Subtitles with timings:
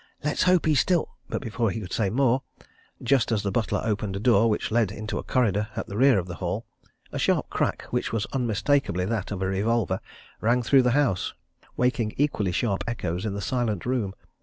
[0.23, 2.41] Let's hope he's still" But before he could say more,
[2.97, 5.95] and just as the butler opened a door which led into a corridor at the
[5.95, 6.65] rear of the hall,
[7.11, 9.99] a sharp crack which was unmistakably that of a revolver,
[10.39, 11.35] rang through the house,
[11.77, 14.15] waking equally sharp echoes in the silent room.